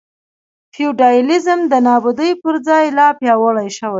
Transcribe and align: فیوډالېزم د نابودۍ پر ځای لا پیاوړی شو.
فیوډالېزم 0.73 1.59
د 1.71 1.73
نابودۍ 1.87 2.31
پر 2.41 2.55
ځای 2.67 2.85
لا 2.97 3.07
پیاوړی 3.19 3.69
شو. 3.77 3.89